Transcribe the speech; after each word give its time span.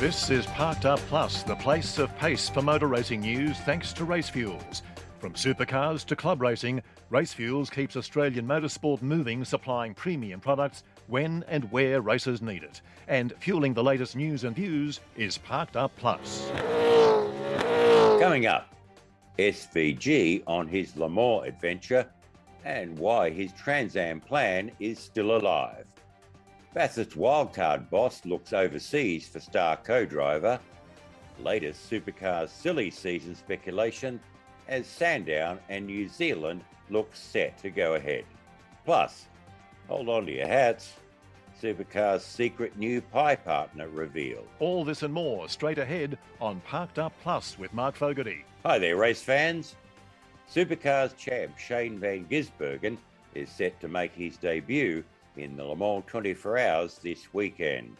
This 0.00 0.28
is 0.28 0.44
Parked 0.46 0.86
Up 0.86 0.98
Plus, 1.08 1.44
the 1.44 1.54
place 1.54 1.98
of 1.98 2.14
pace 2.18 2.48
for 2.48 2.60
motor 2.60 2.88
racing 2.88 3.20
news 3.20 3.56
thanks 3.58 3.92
to 3.92 4.04
Race 4.04 4.28
Fuels. 4.28 4.82
From 5.20 5.34
supercars 5.34 6.04
to 6.06 6.16
club 6.16 6.42
racing, 6.42 6.82
Race 7.10 7.32
Fuels 7.32 7.70
keeps 7.70 7.96
Australian 7.96 8.44
motorsport 8.44 9.02
moving, 9.02 9.44
supplying 9.44 9.94
premium 9.94 10.40
products 10.40 10.82
when 11.06 11.44
and 11.46 11.70
where 11.70 12.00
racers 12.00 12.42
need 12.42 12.64
it. 12.64 12.80
And 13.06 13.34
fueling 13.38 13.72
the 13.72 13.84
latest 13.84 14.16
news 14.16 14.42
and 14.42 14.56
views 14.56 14.98
is 15.16 15.38
Parked 15.38 15.76
Up 15.76 15.92
Plus. 15.96 16.50
Coming 18.20 18.46
up, 18.46 18.74
SVG 19.38 20.42
on 20.48 20.66
his 20.66 20.96
Le 20.96 21.42
adventure 21.44 22.10
and 22.64 22.98
why 22.98 23.30
his 23.30 23.52
Trans 23.52 23.94
Am 23.96 24.20
plan 24.20 24.72
is 24.80 24.98
still 24.98 25.36
alive. 25.36 25.86
Bathurst's 26.74 27.14
wildcard 27.14 27.88
boss 27.88 28.24
looks 28.24 28.52
overseas 28.52 29.28
for 29.28 29.38
star 29.38 29.76
co 29.76 30.04
driver. 30.04 30.58
Latest 31.38 31.88
supercars 31.88 32.48
silly 32.48 32.90
season 32.90 33.36
speculation 33.36 34.18
as 34.66 34.88
Sandown 34.88 35.60
and 35.68 35.86
New 35.86 36.08
Zealand 36.08 36.64
look 36.90 37.14
set 37.14 37.56
to 37.58 37.70
go 37.70 37.94
ahead. 37.94 38.24
Plus, 38.84 39.26
hold 39.86 40.08
on 40.08 40.26
to 40.26 40.32
your 40.32 40.48
hats. 40.48 40.94
Supercar's 41.62 42.24
secret 42.24 42.76
new 42.76 43.00
pie 43.00 43.36
partner 43.36 43.88
revealed. 43.88 44.48
All 44.58 44.84
this 44.84 45.04
and 45.04 45.14
more 45.14 45.48
straight 45.48 45.78
ahead 45.78 46.18
on 46.40 46.60
Parked 46.66 46.98
Up 46.98 47.12
Plus 47.22 47.56
with 47.56 47.72
Mark 47.72 47.94
Fogarty. 47.94 48.44
Hi 48.66 48.80
there, 48.80 48.96
race 48.96 49.22
fans. 49.22 49.76
Supercars 50.52 51.16
champ 51.16 51.56
Shane 51.56 52.00
Van 52.00 52.24
Gisbergen 52.24 52.98
is 53.32 53.48
set 53.48 53.80
to 53.80 53.86
make 53.86 54.12
his 54.12 54.36
debut 54.36 55.04
in 55.36 55.56
the 55.56 55.64
Le 55.64 55.76
Mans 55.76 56.04
24 56.06 56.58
Hours 56.58 56.98
this 57.02 57.32
weekend. 57.32 57.96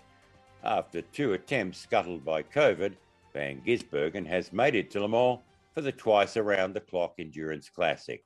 After 0.63 1.03
two 1.03 1.33
attempts 1.33 1.79
scuttled 1.79 2.25
by 2.25 2.43
COVID, 2.43 2.95
Van 3.33 3.61
Gisbergen 3.67 4.27
has 4.27 4.53
made 4.53 4.75
it 4.75 4.91
to 4.93 5.01
Le 5.01 5.09
Mans 5.09 5.41
for 5.75 5.81
the 5.81 5.93
twice 5.93 6.37
around 6.37 6.73
the 6.73 6.81
clock 6.81 7.15
Endurance 7.19 7.69
Classic. 7.69 8.25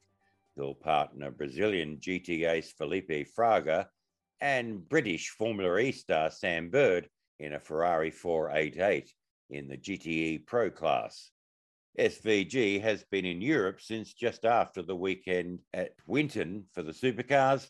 He'll 0.54 0.74
partner 0.74 1.30
Brazilian 1.30 1.98
GT 1.98 2.48
ace 2.48 2.72
Felipe 2.72 3.26
Fraga 3.36 3.86
and 4.40 4.86
British 4.88 5.30
Formula 5.30 5.78
E 5.78 5.92
star 5.92 6.30
Sam 6.30 6.68
Bird 6.68 7.08
in 7.40 7.54
a 7.54 7.60
Ferrari 7.60 8.10
488 8.10 9.12
in 9.50 9.68
the 9.68 9.78
GTE 9.78 10.46
Pro 10.46 10.70
class. 10.70 11.30
SVG 11.98 12.80
has 12.80 13.04
been 13.10 13.24
in 13.24 13.40
Europe 13.40 13.80
since 13.80 14.12
just 14.12 14.44
after 14.44 14.82
the 14.82 14.94
weekend 14.94 15.58
at 15.74 15.92
Winton 16.06 16.64
for 16.72 16.82
the 16.82 16.92
supercars 16.92 17.68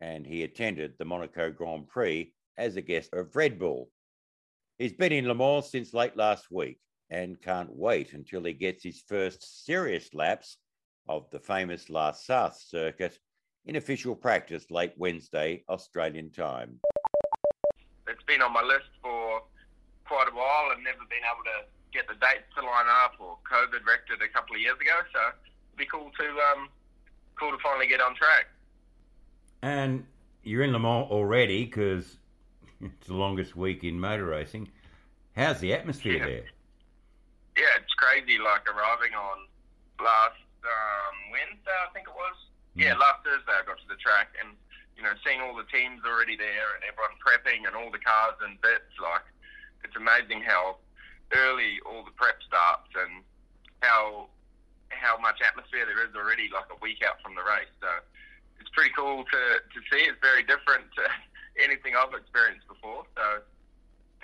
and 0.00 0.26
he 0.26 0.42
attended 0.42 0.94
the 0.98 1.04
Monaco 1.04 1.50
Grand 1.50 1.88
Prix 1.88 2.32
as 2.56 2.76
a 2.76 2.82
guest 2.82 3.12
of 3.12 3.34
Red 3.34 3.58
Bull. 3.58 3.90
He's 4.78 4.92
been 4.92 5.12
in 5.12 5.26
Le 5.26 5.34
Mans 5.34 5.68
since 5.68 5.94
late 5.94 6.16
last 6.16 6.50
week 6.50 6.78
and 7.10 7.40
can't 7.40 7.74
wait 7.74 8.12
until 8.12 8.44
he 8.44 8.52
gets 8.52 8.82
his 8.82 9.02
first 9.06 9.64
serious 9.64 10.12
laps 10.14 10.58
of 11.08 11.28
the 11.30 11.40
famous 11.40 11.88
La 11.88 12.12
Sarthe 12.12 12.54
circuit 12.54 13.18
in 13.64 13.76
official 13.76 14.14
practice 14.14 14.70
late 14.70 14.92
Wednesday, 14.96 15.64
Australian 15.68 16.30
time. 16.30 16.78
It's 18.06 18.22
been 18.24 18.42
on 18.42 18.52
my 18.52 18.62
list 18.62 18.90
for 19.02 19.42
quite 20.04 20.28
a 20.30 20.34
while 20.34 20.72
and 20.72 20.84
never 20.84 21.04
been 21.10 21.24
able 21.26 21.44
to 21.44 21.68
get 21.92 22.06
the 22.06 22.14
dates 22.14 22.48
to 22.56 22.62
line 22.64 22.88
up 23.04 23.14
or 23.18 23.36
COVID 23.50 23.84
wrecked 23.86 24.10
it 24.10 24.22
a 24.22 24.28
couple 24.32 24.54
of 24.54 24.60
years 24.60 24.76
ago, 24.80 24.96
so 25.12 25.20
it'd 25.36 25.76
be 25.76 25.86
cool 25.86 26.10
to 26.18 26.26
um, 26.52 26.68
cool 27.38 27.50
to 27.52 27.58
finally 27.62 27.86
get 27.86 28.00
on 28.00 28.14
track. 28.14 28.48
And 29.62 30.06
you're 30.42 30.62
in 30.62 30.72
Le 30.72 30.78
Mans 30.78 31.10
already 31.10 31.64
because 31.64 32.18
it's 32.80 33.06
the 33.06 33.14
longest 33.14 33.56
week 33.56 33.84
in 33.84 33.98
motor 33.98 34.26
racing. 34.26 34.68
How's 35.36 35.60
the 35.60 35.72
atmosphere 35.72 36.18
yeah. 36.18 36.26
there? 36.26 36.46
Yeah, 37.56 37.74
it's 37.82 37.94
crazy. 37.94 38.38
Like 38.38 38.66
arriving 38.70 39.14
on 39.14 39.46
last 39.98 40.38
um, 40.62 41.14
Wednesday, 41.34 41.74
I 41.74 41.90
think 41.92 42.06
it 42.06 42.14
was. 42.14 42.38
Mm. 42.76 42.86
Yeah, 42.86 42.94
last 42.94 43.26
Thursday 43.26 43.54
I 43.54 43.66
got 43.66 43.78
to 43.82 43.88
the 43.90 43.98
track 43.98 44.34
and 44.38 44.54
you 44.94 45.02
know 45.02 45.14
seeing 45.26 45.42
all 45.42 45.54
the 45.54 45.66
teams 45.70 46.02
already 46.06 46.38
there 46.38 46.78
and 46.78 46.86
everyone 46.86 47.18
prepping 47.18 47.66
and 47.66 47.74
all 47.74 47.90
the 47.90 48.02
cars 48.02 48.38
and 48.42 48.60
bits. 48.62 48.94
Like 49.02 49.26
it's 49.82 49.98
amazing 49.98 50.42
how 50.46 50.78
early 51.34 51.82
all 51.86 52.06
the 52.06 52.14
prep 52.14 52.38
starts 52.46 52.90
and 52.94 53.26
how 53.82 54.30
how 54.90 55.18
much 55.18 55.42
atmosphere 55.42 55.84
there 55.84 56.02
is 56.06 56.14
already 56.14 56.48
like 56.50 56.70
a 56.70 56.78
week 56.80 57.02
out 57.02 57.20
from 57.22 57.34
the 57.34 57.42
race. 57.42 57.70
So 57.82 57.90
it's 58.68 58.74
pretty 58.76 58.92
cool 58.92 59.24
to, 59.24 59.40
to 59.64 59.78
see. 59.88 60.04
It's 60.04 60.20
very 60.20 60.44
different 60.44 60.92
to 61.00 61.04
anything 61.64 61.96
I've 61.96 62.12
experienced 62.12 62.68
before. 62.68 63.08
So 63.16 63.40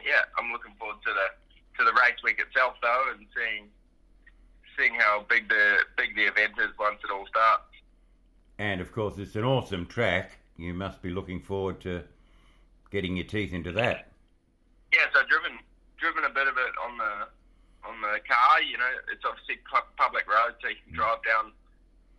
yeah, 0.05 0.29
I'm 0.37 0.53
looking 0.53 0.77
forward 0.79 1.01
to 1.05 1.13
the 1.13 1.29
to 1.79 1.85
the 1.85 1.93
race 1.97 2.21
week 2.23 2.39
itself 2.39 2.75
though, 2.83 3.05
and 3.17 3.27
seeing 3.33 3.73
seeing 4.77 4.95
how 5.01 5.25
big 5.29 5.49
the 5.49 5.89
big 5.97 6.15
the 6.15 6.29
event 6.29 6.53
is 6.61 6.77
once 6.79 7.01
it 7.03 7.11
all 7.11 7.27
starts. 7.27 7.73
And 8.59 8.81
of 8.81 8.93
course, 8.93 9.17
it's 9.19 9.35
an 9.35 9.45
awesome 9.45 9.87
track. 9.87 10.39
You 10.57 10.75
must 10.75 11.03
be 11.03 11.11
looking 11.11 11.41
forward 11.41 11.81
to 11.81 12.05
getting 12.91 13.17
your 13.17 13.27
teeth 13.27 13.53
into 13.53 13.73
that. 13.73 14.13
Yeah, 14.93 15.11
so 15.13 15.21
I've 15.21 15.29
driven 15.29 15.59
driven 15.97 16.25
a 16.25 16.31
bit 16.31 16.47
of 16.47 16.55
it 16.61 16.75
on 16.85 16.99
the 16.99 17.15
on 17.89 18.01
the 18.05 18.21
car. 18.29 18.61
You 18.61 18.77
know, 18.77 18.93
it's 19.11 19.25
obviously 19.25 19.59
public 19.97 20.29
road, 20.29 20.55
so 20.61 20.69
you 20.69 20.77
can 20.85 20.93
mm. 20.93 21.01
drive 21.01 21.25
down 21.25 21.53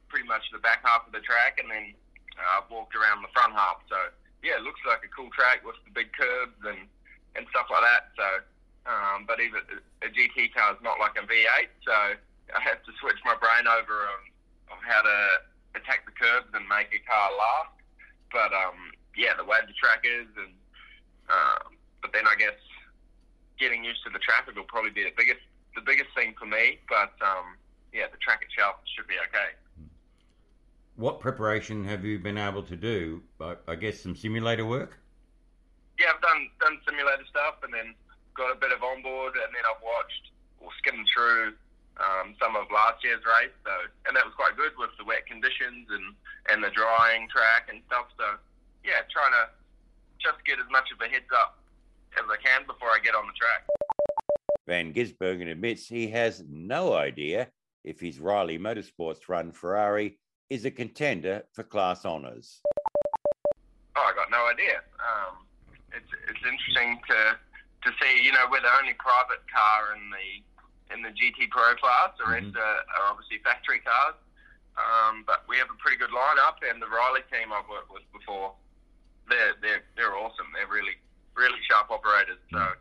pretty 0.09 0.28
much 0.28 0.44
the 0.52 0.59
back 0.59 0.81
half 0.84 1.06
of 1.06 1.13
the 1.13 1.22
track, 1.22 1.59
and 1.62 1.69
then 1.69 1.94
uh, 2.38 2.62
I've 2.62 2.69
walked 2.69 2.96
around 2.96 3.23
the 3.23 3.31
front 3.31 3.53
half. 3.53 3.81
So 3.90 3.97
yeah, 4.44 4.59
it 4.59 4.63
looks 4.63 4.81
like 4.85 5.01
a 5.01 5.12
cool 5.12 5.31
track 5.34 5.66
with 5.66 5.79
the 5.88 5.94
big 5.96 6.13
curbs 6.13 6.59
and 6.63 6.88
and 7.35 7.44
stuff 7.51 7.68
like 7.68 7.84
that. 7.84 8.13
So, 8.16 8.28
um, 8.88 9.28
but 9.28 9.44
even 9.44 9.59
a 10.03 10.07
GT 10.07 10.56
car 10.56 10.72
is 10.72 10.79
not 10.79 11.00
like 11.03 11.19
a 11.19 11.25
V8, 11.28 11.68
so 11.84 12.16
I 12.56 12.59
have 12.63 12.79
to 12.88 12.91
switch 13.01 13.19
my 13.28 13.35
brain 13.35 13.68
over 13.68 14.07
on, 14.07 14.22
on 14.72 14.79
how 14.79 15.03
to 15.03 15.18
attack 15.75 16.07
the 16.07 16.16
curbs 16.16 16.47
and 16.56 16.63
make 16.72 16.94
a 16.95 17.01
car 17.03 17.28
last. 17.35 17.75
But 18.31 18.51
um, 18.56 18.95
yeah, 19.16 19.35
the 19.35 19.44
way 19.44 19.59
the 19.68 19.75
track 19.75 20.07
is, 20.07 20.28
and 20.40 20.53
um, 21.28 21.75
but 22.00 22.13
then 22.13 22.28
I 22.28 22.35
guess 22.40 22.57
getting 23.59 23.84
used 23.84 24.03
to 24.03 24.12
the 24.12 24.19
traffic 24.19 24.56
will 24.56 24.68
probably 24.68 24.91
be 24.91 25.03
the 25.03 25.16
biggest 25.16 25.44
the 25.75 25.84
biggest 25.84 26.12
thing 26.16 26.35
for 26.40 26.47
me. 26.47 26.79
But 26.88 27.16
um, 27.19 27.59
yeah, 27.91 28.07
the 28.12 28.19
track 28.19 28.44
itself 28.44 28.79
should 28.95 29.07
be 29.07 29.19
okay. 29.31 29.56
What 30.95 31.19
preparation 31.19 31.83
have 31.83 32.06
you 32.06 32.19
been 32.19 32.38
able 32.38 32.63
to 32.63 32.75
do? 32.75 33.22
I, 33.41 33.56
I 33.67 33.75
guess 33.75 34.00
some 34.00 34.16
simulator 34.16 34.66
work. 34.66 35.00
Yeah, 36.00 36.16
I've 36.16 36.22
done 36.22 36.47
done 36.59 36.79
simulator 36.88 37.28
stuff, 37.29 37.59
and 37.63 37.73
then 37.73 37.94
got 38.33 38.51
a 38.51 38.56
bit 38.56 38.72
of 38.72 38.83
onboard, 38.83 39.35
and 39.35 39.51
then 39.51 39.63
I've 39.67 39.83
watched 39.83 40.31
or 40.59 40.72
skimmed 40.79 41.07
through 41.11 41.53
um, 42.00 42.35
some 42.39 42.56
of 42.56 42.72
last 42.72 43.03
year's 43.03 43.23
race. 43.28 43.51
So, 43.63 43.72
and 44.07 44.16
that 44.16 44.23
was 44.23 44.33
quite 44.35 44.56
good 44.56 44.72
with 44.79 44.91
the 44.97 45.03
wet 45.03 45.28
conditions 45.28 45.88
and 45.91 46.16
and 46.47 46.63
the 46.63 46.72
drying 46.72 47.27
track 47.27 47.67
and 47.67 47.83
stuff. 47.88 48.07
So, 48.16 48.39
yeah, 48.88 49.03
trying 49.12 49.35
to 49.35 49.51
just 50.23 50.39
get 50.47 50.59
as 50.59 50.69
much 50.72 50.88
of 50.95 51.00
a 51.03 51.12
heads 51.12 51.27
up 51.35 51.59
as 52.16 52.23
I 52.31 52.39
can 52.39 52.63
before 52.63 52.88
I 52.95 53.03
get 53.03 53.16
on 53.16 53.27
the 53.27 53.35
track. 53.35 53.67
Van 54.63 54.94
Gisbergen 54.94 55.51
admits 55.51 55.88
he 55.88 56.07
has 56.07 56.44
no 56.47 56.94
idea 56.94 57.51
if 57.83 58.00
his 58.00 58.19
Riley 58.19 58.57
Motorsports 58.57 59.27
run 59.27 59.51
Ferrari 59.51 60.17
is 60.50 60.66
a 60.66 60.72
contender 60.72 61.44
for 61.53 61.63
class 61.63 62.06
honours? 62.06 62.61
Oh, 63.95 64.06
I 64.06 64.13
got 64.13 64.29
no 64.29 64.45
idea. 64.45 64.83
Um, 65.00 65.45
it's 65.94 66.11
it's 66.28 66.44
interesting 66.44 67.00
to 67.09 67.39
to 67.88 67.89
see. 68.01 68.23
You 68.23 68.33
know, 68.33 68.45
we're 68.51 68.61
the 68.61 68.75
only 68.78 68.94
private 69.00 69.41
car 69.47 69.95
in 69.95 70.11
the 70.11 70.28
in 70.94 71.01
the 71.01 71.09
GT 71.09 71.50
Pro 71.50 71.73
class. 71.75 72.13
The 72.19 72.29
rest 72.29 72.51
mm-hmm. 72.51 72.59
are, 72.59 72.79
are, 72.83 73.06
obviously 73.09 73.39
factory 73.41 73.79
cars. 73.79 74.19
Um, 74.75 75.23
but 75.23 75.47
we 75.47 75.56
have 75.56 75.72
a 75.72 75.79
pretty 75.79 75.95
good 75.95 76.11
lineup, 76.11 76.59
and 76.59 76.83
the 76.83 76.91
Riley 76.91 77.23
team 77.31 77.56
I've 77.56 77.72
worked 77.72 77.89
with 77.89 78.03
before, 78.12 78.51
they're 79.31 79.56
they're 79.63 79.88
they're 79.95 80.16
awesome. 80.19 80.51
They're 80.51 80.69
really 80.69 81.00
really 81.33 81.59
sharp 81.71 81.89
operators. 81.89 82.44
So, 82.51 82.59
mm. 82.59 82.75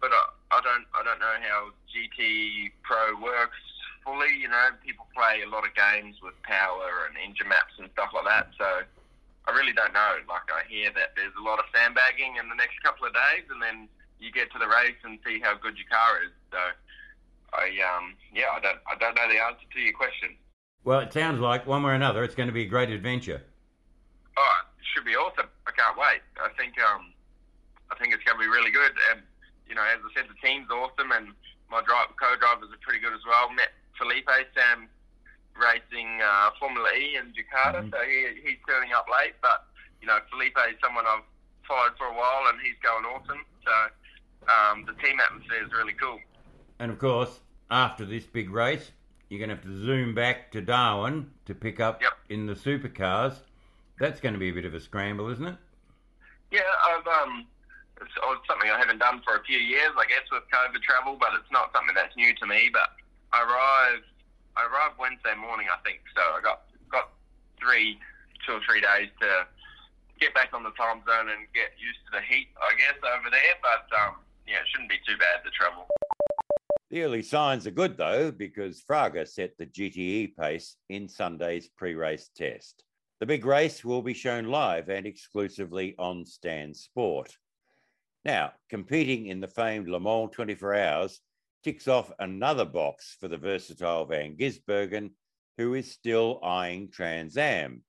but 0.00 0.10
I, 0.16 0.22
I 0.56 0.58
don't 0.64 0.88
I 0.96 1.04
don't 1.04 1.20
know 1.20 1.36
how 1.44 1.76
GT 1.92 2.72
Pro 2.82 3.20
works 3.20 3.60
fully. 4.06 4.30
You 4.38 4.46
know, 4.48 4.70
people 4.86 5.10
play 5.10 5.42
a 5.42 5.50
lot 5.50 5.66
of 5.66 5.74
games 5.74 6.22
with 6.22 6.38
power 6.46 7.10
and 7.10 7.18
engine 7.18 7.50
maps 7.50 7.74
and 7.82 7.90
stuff 7.92 8.14
like 8.14 8.24
that. 8.30 8.54
So 8.54 8.86
I 9.46 9.50
really 9.50 9.74
don't 9.74 9.92
know. 9.92 10.22
Like 10.30 10.46
I 10.46 10.62
hear 10.70 10.94
that 10.94 11.18
there's 11.18 11.34
a 11.34 11.42
lot 11.42 11.58
of 11.58 11.66
sandbagging 11.74 12.38
in 12.38 12.48
the 12.48 12.54
next 12.54 12.78
couple 12.86 13.06
of 13.06 13.12
days, 13.12 13.44
and 13.50 13.58
then 13.58 13.90
you 14.22 14.30
get 14.30 14.54
to 14.54 14.58
the 14.62 14.70
race 14.70 14.96
and 15.02 15.18
see 15.26 15.42
how 15.42 15.58
good 15.58 15.76
your 15.76 15.90
car 15.90 16.22
is. 16.22 16.32
So 16.54 16.62
I 17.52 17.74
um 17.82 18.14
yeah 18.32 18.54
I 18.54 18.60
don't 18.62 18.78
I 18.86 18.94
don't 18.98 19.14
know 19.18 19.28
the 19.28 19.42
answer 19.42 19.66
to 19.66 19.80
your 19.82 19.92
question. 19.92 20.38
Well, 20.86 21.00
it 21.00 21.12
sounds 21.12 21.42
like 21.42 21.66
one 21.66 21.82
way 21.82 21.90
or 21.90 21.98
another, 21.98 22.22
it's 22.22 22.38
going 22.38 22.46
to 22.46 22.54
be 22.54 22.62
a 22.62 22.70
great 22.70 22.90
adventure. 22.90 23.42
Oh, 24.38 24.58
it 24.78 24.86
should 24.94 25.04
be 25.04 25.18
awesome! 25.18 25.50
I 25.66 25.72
can't 25.74 25.98
wait. 25.98 26.22
I 26.38 26.54
think 26.54 26.78
um 26.78 27.10
I 27.90 27.94
think 27.98 28.14
it's 28.14 28.22
going 28.24 28.38
to 28.38 28.42
be 28.42 28.50
really 28.50 28.70
good, 28.70 28.94
and 29.14 29.22
you 29.68 29.74
know, 29.74 29.82
as 29.82 29.98
I 30.02 30.10
said, 30.14 30.26
the 30.30 30.38
team's 30.42 30.70
awesome, 30.70 31.10
and 31.10 31.34
my 31.70 31.82
drive, 31.82 32.14
co-drivers 32.18 32.70
are 32.70 32.82
pretty 32.82 32.98
good 32.98 33.14
as 33.14 33.22
well. 33.26 33.50
Met 33.50 33.74
Felipe, 33.98 34.28
Sam 34.54 34.88
racing 35.56 36.20
uh, 36.20 36.50
Formula 36.60 36.88
E 36.92 37.16
in 37.16 37.32
Jakarta, 37.32 37.80
mm-hmm. 37.80 37.90
so 37.90 37.98
he, 38.04 38.40
he's 38.44 38.60
turning 38.68 38.92
up 38.92 39.06
late. 39.08 39.34
But 39.40 39.64
you 40.00 40.06
know, 40.06 40.18
Felipe 40.30 40.56
is 40.68 40.76
someone 40.82 41.04
I've 41.06 41.24
followed 41.66 41.96
for 41.98 42.06
a 42.06 42.14
while, 42.14 42.48
and 42.48 42.60
he's 42.60 42.76
going 42.82 43.04
awesome. 43.04 43.44
So 43.64 43.74
um, 44.52 44.84
the 44.86 44.94
team 45.02 45.18
atmosphere 45.20 45.64
is 45.64 45.72
really 45.72 45.94
cool. 45.94 46.20
And 46.78 46.90
of 46.90 46.98
course, 46.98 47.40
after 47.70 48.04
this 48.04 48.24
big 48.24 48.50
race, 48.50 48.90
you're 49.28 49.38
going 49.38 49.50
to 49.50 49.56
have 49.56 49.64
to 49.64 49.84
zoom 49.84 50.14
back 50.14 50.52
to 50.52 50.60
Darwin 50.60 51.30
to 51.46 51.54
pick 51.54 51.80
up 51.80 52.02
yep. 52.02 52.12
in 52.28 52.46
the 52.46 52.54
supercars. 52.54 53.34
That's 53.98 54.20
going 54.20 54.34
to 54.34 54.38
be 54.38 54.50
a 54.50 54.52
bit 54.52 54.64
of 54.64 54.74
a 54.74 54.80
scramble, 54.80 55.28
isn't 55.30 55.46
it? 55.46 55.56
Yeah, 56.52 56.60
I've 56.86 57.06
um, 57.06 57.46
it's, 58.00 58.12
it's 58.14 58.46
something 58.46 58.70
I 58.70 58.78
haven't 58.78 58.98
done 58.98 59.22
for 59.24 59.36
a 59.36 59.42
few 59.42 59.58
years, 59.58 59.90
I 59.98 60.06
guess, 60.06 60.28
with 60.30 60.44
COVID 60.52 60.82
travel, 60.82 61.16
but 61.18 61.30
it's 61.34 61.50
not 61.50 61.72
something 61.74 61.94
that's 61.94 62.14
new 62.16 62.34
to 62.34 62.46
me. 62.46 62.70
But 62.72 62.92
I 63.32 63.42
arrived, 63.42 63.42
I 63.42 63.42
arrived 63.42 63.42
Wednesday 63.42 63.65
morning, 65.36 65.66
I 65.72 65.78
think. 65.84 66.00
So 66.14 66.22
I 66.22 66.40
got 66.42 66.66
got 66.90 67.12
three, 67.60 67.98
two 68.46 68.54
or 68.54 68.60
three 68.68 68.80
days 68.80 69.08
to 69.20 69.46
get 70.20 70.34
back 70.34 70.50
on 70.52 70.62
the 70.62 70.72
time 70.72 71.02
zone 71.06 71.28
and 71.28 71.46
get 71.54 71.76
used 71.78 72.00
to 72.08 72.18
the 72.18 72.24
heat, 72.24 72.48
I 72.56 72.72
guess, 72.76 72.96
over 73.04 73.30
there. 73.30 73.54
But 73.60 73.86
um, 73.96 74.16
yeah, 74.46 74.64
it 74.64 74.68
shouldn't 74.72 74.90
be 74.90 75.00
too 75.06 75.18
bad 75.18 75.44
the 75.44 75.50
travel. 75.50 75.86
The 76.90 77.02
early 77.02 77.22
signs 77.22 77.66
are 77.66 77.72
good 77.72 77.96
though, 77.96 78.30
because 78.30 78.82
Fraga 78.82 79.26
set 79.26 79.58
the 79.58 79.66
GTE 79.66 80.36
pace 80.36 80.76
in 80.88 81.08
Sunday's 81.08 81.68
pre 81.68 81.94
race 81.94 82.30
test. 82.34 82.84
The 83.18 83.26
big 83.26 83.46
race 83.46 83.84
will 83.84 84.02
be 84.02 84.14
shown 84.14 84.46
live 84.46 84.88
and 84.88 85.06
exclusively 85.06 85.94
on 85.98 86.26
Stan 86.26 86.74
Sport. 86.74 87.36
Now, 88.24 88.52
competing 88.68 89.26
in 89.26 89.40
the 89.40 89.48
famed 89.48 89.88
Le 89.88 89.98
Mans 89.98 90.30
24 90.32 90.74
Hours 90.74 91.20
ticks 91.64 91.88
off 91.88 92.12
another 92.18 92.64
box 92.64 93.16
for 93.18 93.28
the 93.28 93.38
versatile 93.38 94.04
Van 94.04 94.36
Gisbergen, 94.36 95.10
who 95.58 95.74
is 95.74 95.90
still 95.90 96.40
eyeing 96.42 96.90
Trans 96.90 97.36
Am. 97.36 97.82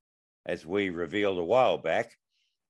As 0.46 0.66
we 0.66 0.90
revealed 0.90 1.38
a 1.38 1.44
while 1.44 1.78
back, 1.78 2.12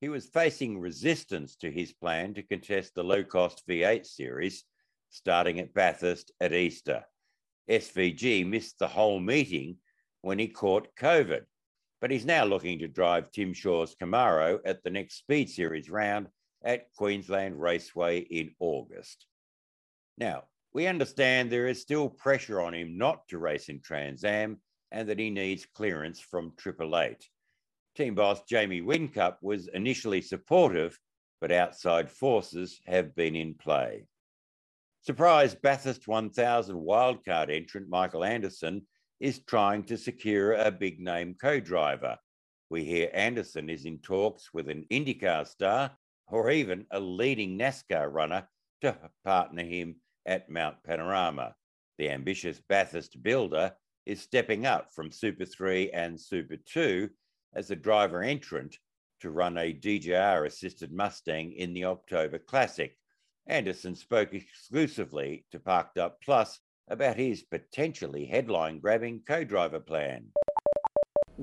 he 0.00 0.08
was 0.08 0.26
facing 0.26 0.80
resistance 0.80 1.56
to 1.56 1.70
his 1.70 1.92
plan 1.92 2.34
to 2.34 2.42
contest 2.42 2.94
the 2.94 3.04
low 3.04 3.24
cost 3.24 3.66
V8 3.68 4.06
series 4.06 4.64
starting 5.10 5.58
at 5.58 5.74
Bathurst 5.74 6.32
at 6.40 6.52
Easter. 6.52 7.04
SVG 7.70 8.46
missed 8.46 8.78
the 8.78 8.88
whole 8.88 9.20
meeting 9.20 9.76
when 10.22 10.38
he 10.38 10.48
caught 10.48 10.94
COVID, 10.96 11.42
but 12.00 12.10
he's 12.10 12.24
now 12.24 12.44
looking 12.44 12.78
to 12.78 12.88
drive 12.88 13.30
Tim 13.30 13.52
Shaw's 13.52 13.94
Camaro 14.00 14.58
at 14.64 14.82
the 14.82 14.90
next 14.90 15.18
Speed 15.18 15.50
Series 15.50 15.90
round 15.90 16.28
at 16.64 16.92
Queensland 16.94 17.60
Raceway 17.60 18.20
in 18.20 18.54
August. 18.58 19.26
Now, 20.16 20.44
we 20.72 20.86
understand 20.86 21.50
there 21.50 21.68
is 21.68 21.80
still 21.80 22.08
pressure 22.08 22.60
on 22.60 22.74
him 22.74 22.98
not 22.98 23.26
to 23.28 23.38
race 23.38 23.68
in 23.68 23.80
Trans 23.80 24.24
Am 24.24 24.58
and 24.92 25.08
that 25.08 25.18
he 25.18 25.30
needs 25.30 25.66
clearance 25.66 26.20
from 26.20 26.52
Triple 26.56 26.98
Eight. 26.98 27.28
Team 27.96 28.14
boss 28.14 28.40
Jamie 28.48 28.80
Whincup 28.80 29.36
was 29.42 29.68
initially 29.68 30.20
supportive, 30.22 30.98
but 31.40 31.52
outside 31.52 32.10
forces 32.10 32.80
have 32.86 33.14
been 33.14 33.36
in 33.36 33.54
play. 33.54 34.06
Surprise 35.02 35.54
Bathurst 35.54 36.06
1000 36.06 36.76
wildcard 36.76 37.54
entrant 37.54 37.88
Michael 37.88 38.24
Anderson 38.24 38.86
is 39.20 39.40
trying 39.46 39.82
to 39.84 39.96
secure 39.96 40.52
a 40.52 40.70
big 40.70 41.00
name 41.00 41.34
co 41.40 41.60
driver. 41.60 42.16
We 42.70 42.84
hear 42.84 43.10
Anderson 43.14 43.70
is 43.70 43.84
in 43.84 43.98
talks 43.98 44.52
with 44.52 44.68
an 44.68 44.84
IndyCar 44.90 45.46
star 45.46 45.90
or 46.26 46.50
even 46.50 46.86
a 46.90 47.00
leading 47.00 47.58
NASCAR 47.58 48.12
runner 48.12 48.46
to 48.82 48.96
partner 49.24 49.64
him 49.64 49.96
at 50.26 50.50
Mount 50.50 50.76
Panorama. 50.84 51.54
The 51.96 52.10
ambitious 52.10 52.60
Bathurst 52.68 53.22
builder 53.22 53.72
is 54.08 54.22
stepping 54.22 54.64
up 54.64 54.92
from 54.92 55.12
Super 55.12 55.44
3 55.44 55.90
and 55.90 56.18
Super 56.18 56.56
2 56.56 57.10
as 57.54 57.70
a 57.70 57.76
driver 57.76 58.22
entrant 58.22 58.78
to 59.20 59.30
run 59.30 59.58
a 59.58 59.74
DJR 59.74 60.46
assisted 60.46 60.90
Mustang 60.92 61.52
in 61.52 61.74
the 61.74 61.84
October 61.84 62.38
Classic. 62.38 62.96
Anderson 63.46 63.94
spoke 63.94 64.32
exclusively 64.32 65.44
to 65.52 65.58
Parked 65.60 65.98
Up 65.98 66.20
Plus 66.22 66.58
about 66.88 67.16
his 67.16 67.42
potentially 67.42 68.24
headline 68.24 68.78
grabbing 68.78 69.20
co 69.28 69.44
driver 69.44 69.80
plan. 69.80 70.24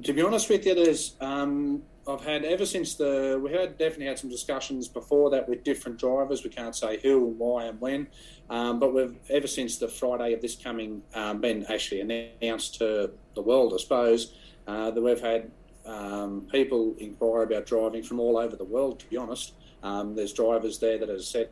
To 0.04 0.14
be 0.14 0.24
honest 0.24 0.50
with 0.50 0.66
you, 0.66 0.74
there's 0.74 1.16
um, 1.22 1.84
I've 2.08 2.24
had 2.24 2.46
ever 2.46 2.66
since 2.66 2.94
the 2.94 3.40
we 3.42 3.52
had 3.52 3.78
definitely 3.78 4.06
had 4.06 4.20
some 4.20 4.30
discussions 4.30 4.88
before 4.88 5.32
that 5.32 5.50
with 5.50 5.64
different 5.64 5.98
drivers. 5.98 6.44
We 6.44 6.52
can't 6.52 6.76
say 6.76 7.00
who 7.02 7.28
and 7.28 7.40
why 7.40 7.66
and 7.66 7.82
when, 7.82 8.08
um, 8.50 8.80
but 8.80 8.94
we've 8.94 9.16
ever 9.30 9.48
since 9.48 9.78
the 9.78 9.88
Friday 9.88 10.34
of 10.34 10.42
this 10.42 10.56
coming 10.56 11.02
um, 11.16 11.42
been 11.42 11.66
actually 11.66 12.02
announced 12.02 12.76
to 12.76 13.12
the 13.34 13.42
world, 13.42 13.74
I 13.74 13.78
suppose, 13.78 14.34
uh, 14.68 14.92
that 14.92 15.02
we've 15.02 15.20
had 15.20 15.50
um, 15.86 16.48
people 16.52 16.96
inquire 17.00 17.42
about 17.42 17.66
driving 17.66 18.04
from 18.04 18.20
all 18.20 18.38
over 18.38 18.56
the 18.56 18.66
world. 18.66 19.00
To 19.00 19.08
be 19.08 19.18
honest, 19.18 19.54
um, 19.82 20.16
there's 20.16 20.34
drivers 20.34 20.78
there 20.78 21.00
that 21.00 21.10
have 21.10 21.24
said 21.24 21.50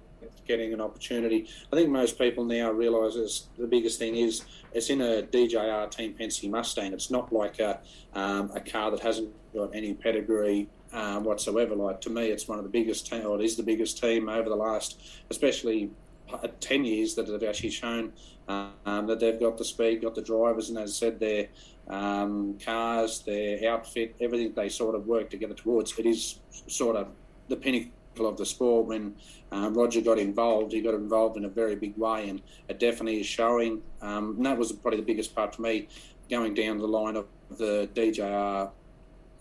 getting 0.48 0.74
an 0.74 0.82
opportunity. 0.82 1.48
I 1.72 1.76
think 1.76 1.90
most 1.90 2.18
people 2.18 2.46
now 2.46 2.72
realise 2.72 3.48
the 3.58 3.68
biggest 3.68 4.00
thing 4.00 4.16
is 4.16 4.44
it's 4.74 4.90
in 4.90 5.02
a 5.02 5.24
DJR 5.24 5.90
Team 5.92 6.16
Penske 6.20 6.50
Mustang. 6.50 6.94
It's 6.94 7.12
not 7.12 7.32
like 7.32 7.60
a, 7.60 7.80
um, 8.14 8.52
a 8.56 8.60
car 8.60 8.92
that 8.92 9.00
hasn't 9.00 9.34
got 9.54 9.76
any 9.76 9.94
pedigree 9.94 10.68
um, 10.94 11.24
whatsoever. 11.24 11.76
Like 11.76 12.02
to 12.02 12.10
me, 12.10 12.28
it's 12.28 12.48
one 12.48 12.58
of 12.58 12.64
the 12.64 12.70
biggest 12.70 13.08
team, 13.08 13.26
or 13.26 13.40
it 13.40 13.46
is 13.46 13.56
the 13.56 13.64
biggest 13.64 14.00
team 14.00 14.30
over 14.30 14.50
the 14.50 14.56
last, 14.56 15.02
especially 15.30 15.92
uh, 16.32 16.48
10 16.60 16.86
years 16.86 17.16
that 17.16 17.28
have 17.28 17.44
actually 17.44 17.70
shown 17.70 18.14
um, 18.48 19.08
that 19.08 19.20
they've 19.20 19.40
got 19.40 19.58
the 19.58 19.66
speed, 19.66 20.02
got 20.02 20.16
the 20.16 20.22
drivers, 20.22 20.70
and 20.70 20.78
as 20.78 20.92
I 20.92 20.94
said, 20.94 21.20
their 21.20 21.48
um, 21.88 22.58
cars, 22.64 23.20
their 23.20 23.72
outfit, 23.72 24.16
everything 24.20 24.54
they 24.54 24.70
sort 24.70 24.96
of 24.96 25.06
work 25.06 25.30
together 25.30 25.54
towards. 25.54 25.98
It 25.98 26.06
is 26.06 26.40
sort 26.68 26.96
of 26.96 27.10
the 27.50 27.56
pinnacle 27.56 27.92
of 28.20 28.38
the 28.38 28.46
sport. 28.46 28.88
When 28.88 29.16
um, 29.52 29.74
Roger 29.74 30.02
got 30.02 30.20
involved, 30.20 30.72
he 30.72 30.82
got 30.82 30.94
involved 30.94 31.38
in 31.38 31.46
a 31.46 31.50
very 31.50 31.76
big 31.76 31.98
way, 31.98 32.30
and 32.30 32.42
it 32.70 32.80
definitely 32.80 33.20
is 33.20 33.28
showing. 33.28 33.82
Um, 34.02 34.36
and 34.38 34.46
that 34.46 34.58
was 34.58 34.72
probably 34.72 35.00
the 35.00 35.06
biggest 35.06 35.36
part 35.36 35.56
for 35.56 35.62
me, 35.62 35.88
going 36.30 36.54
down 36.54 36.78
the 36.78 36.88
line 36.88 37.16
of 37.16 37.28
the 37.58 37.90
DJR 37.94 38.70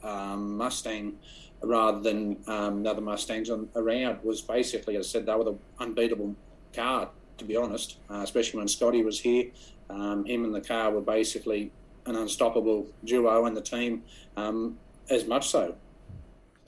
um, 0.02 0.56
Mustang 0.56 1.18
rather 1.62 2.00
than 2.00 2.36
um, 2.46 2.86
other 2.86 3.00
Mustangs 3.00 3.50
on, 3.50 3.68
around 3.76 4.18
was 4.22 4.40
basically, 4.40 4.96
as 4.96 5.06
I 5.06 5.10
said, 5.10 5.26
they 5.26 5.34
were 5.34 5.44
the 5.44 5.58
unbeatable 5.78 6.34
car, 6.72 7.08
to 7.38 7.44
be 7.44 7.56
honest, 7.56 7.98
uh, 8.10 8.20
especially 8.22 8.58
when 8.58 8.68
Scotty 8.68 9.02
was 9.02 9.20
here. 9.20 9.46
Um, 9.88 10.24
him 10.24 10.44
and 10.44 10.54
the 10.54 10.60
car 10.60 10.90
were 10.90 11.00
basically 11.00 11.70
an 12.06 12.16
unstoppable 12.16 12.88
duo, 13.04 13.46
and 13.46 13.56
the 13.56 13.62
team 13.62 14.02
um, 14.36 14.78
as 15.08 15.26
much 15.26 15.48
so. 15.48 15.74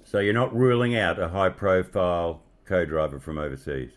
So 0.04 0.18
you're 0.18 0.34
not 0.34 0.54
ruling 0.54 0.96
out 0.96 1.18
a 1.18 1.28
high 1.28 1.48
profile 1.48 2.42
co 2.66 2.84
driver 2.84 3.18
from 3.18 3.38
overseas? 3.38 3.90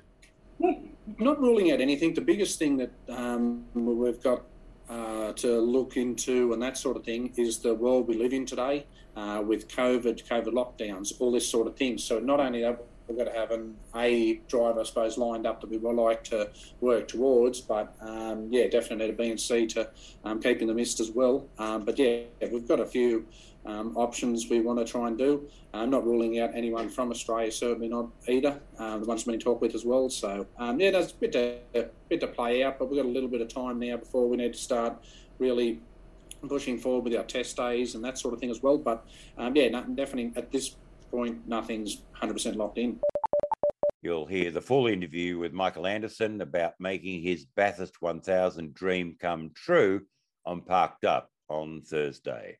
Not, 1.19 1.39
ruling 1.39 1.71
out 1.71 1.79
anything. 1.79 2.13
The 2.13 2.21
biggest 2.21 2.57
thing 2.59 2.77
that 2.77 2.91
um, 3.09 3.65
we've 3.73 4.21
got 4.21 4.43
uh, 4.89 5.33
to 5.33 5.59
look 5.59 5.97
into 5.97 6.53
and 6.53 6.61
that 6.61 6.77
sort 6.77 6.97
of 6.97 7.03
thing 7.03 7.33
is 7.37 7.59
the 7.59 7.73
world 7.73 8.07
we 8.07 8.15
live 8.17 8.33
in 8.33 8.45
today 8.45 8.85
uh, 9.15 9.43
with 9.45 9.67
COVID, 9.67 10.27
COVID 10.27 10.47
lockdowns, 10.53 11.13
all 11.19 11.31
this 11.31 11.47
sort 11.47 11.67
of 11.67 11.75
thing. 11.75 11.97
So 11.97 12.19
not 12.19 12.39
only 12.39 12.61
that, 12.61 12.83
we've 13.07 13.17
got 13.17 13.25
to 13.25 13.37
have 13.37 13.51
an 13.51 13.75
A 13.95 14.35
driver, 14.47 14.81
I 14.81 14.83
suppose, 14.83 15.17
lined 15.17 15.45
up 15.45 15.61
that 15.61 15.69
we 15.69 15.77
would 15.77 15.95
like 15.95 16.23
to 16.25 16.49
work 16.81 17.07
towards, 17.07 17.61
but 17.61 17.95
um, 18.01 18.47
yeah, 18.49 18.67
definitely 18.67 19.09
a 19.09 19.13
B 19.13 19.29
and 19.29 19.39
C 19.39 19.65
to 19.67 19.89
um, 20.23 20.41
keep 20.41 20.61
in 20.61 20.67
the 20.67 20.73
mist 20.73 20.99
as 20.99 21.11
well. 21.11 21.47
Um, 21.57 21.83
but 21.83 21.97
yeah, 21.99 22.23
we've 22.51 22.67
got 22.67 22.79
a 22.79 22.85
few 22.85 23.25
um, 23.67 23.95
options 23.97 24.49
we 24.49 24.61
want 24.61 24.79
to 24.79 24.85
try 24.85 25.07
and 25.07 25.17
do. 25.17 25.47
I'm 25.73 25.89
not 25.89 26.05
ruling 26.05 26.39
out 26.39 26.51
anyone 26.55 26.89
from 26.89 27.11
Australia, 27.11 27.51
certainly 27.51 27.89
not 27.89 28.07
either. 28.27 28.59
Um, 28.79 29.01
the 29.01 29.07
ones 29.07 29.27
we 29.27 29.37
talk 29.37 29.61
with 29.61 29.75
as 29.75 29.85
well. 29.85 30.09
So 30.09 30.47
um, 30.57 30.79
yeah, 30.79 30.91
there's 30.91 31.11
a 31.11 31.15
bit 31.15 31.31
to 31.33 31.59
a 31.75 31.85
bit 32.09 32.21
to 32.21 32.27
play 32.27 32.63
out, 32.63 32.79
but 32.79 32.89
we've 32.89 33.01
got 33.01 33.07
a 33.07 33.11
little 33.11 33.29
bit 33.29 33.41
of 33.41 33.49
time 33.49 33.79
now 33.79 33.97
before 33.97 34.27
we 34.27 34.37
need 34.37 34.53
to 34.53 34.59
start 34.59 35.03
really 35.37 35.81
pushing 36.47 36.77
forward 36.77 37.03
with 37.03 37.15
our 37.15 37.25
test 37.25 37.57
days 37.57 37.95
and 37.95 38.03
that 38.03 38.17
sort 38.17 38.33
of 38.33 38.39
thing 38.39 38.49
as 38.49 38.61
well. 38.61 38.77
But 38.77 39.05
um, 39.37 39.55
yeah, 39.55 39.67
definitely 39.69 40.31
at 40.35 40.51
this 40.51 40.75
point, 41.11 41.47
nothing's 41.47 42.03
100% 42.21 42.55
locked 42.55 42.77
in. 42.77 42.99
You'll 44.01 44.27
hear 44.27 44.51
the 44.51 44.61
full 44.61 44.87
interview 44.87 45.37
with 45.39 45.51
Michael 45.51 45.87
Anderson 45.87 46.39
about 46.41 46.73
making 46.79 47.23
his 47.23 47.45
Bathurst 47.55 48.01
1000 48.01 48.73
dream 48.73 49.15
come 49.19 49.51
true 49.55 50.01
on 50.45 50.61
Parked 50.61 51.03
Up 51.03 51.29
on 51.49 51.81
Thursday. 51.81 52.57